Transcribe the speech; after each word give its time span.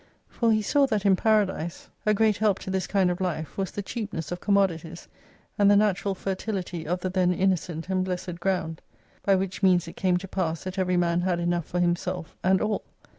For 0.27 0.51
he 0.51 0.63
saw 0.63 0.87
that 0.87 1.05
in 1.05 1.15
Paradise 1.15 1.89
a 2.07 2.13
«S5 2.13 2.15
great 2.15 2.37
help 2.37 2.57
to 2.57 2.71
this 2.71 2.87
kind 2.87 3.11
of 3.11 3.21
life, 3.21 3.55
was 3.55 3.69
the 3.69 3.83
cheapness 3.83 4.31
of 4.31 4.39
commodities, 4.41 5.07
and 5.59 5.69
the 5.69 5.75
natural 5.75 6.15
fertility 6.15 6.87
of 6.87 7.01
the 7.01 7.09
then 7.11 7.31
innocent 7.31 7.87
and 7.87 8.03
blessed 8.03 8.39
ground. 8.39 8.81
By 9.21 9.35
which 9.35 9.61
means 9.61 9.87
it 9.87 9.93
came 9.95 10.17
to 10.17 10.27
pass 10.27 10.63
that 10.63 10.79
every 10.79 10.97
man 10.97 11.21
had 11.21 11.39
enough 11.39 11.65
for 11.67 11.79
himself, 11.79 12.35
and 12.43 12.61
all. 12.61 12.83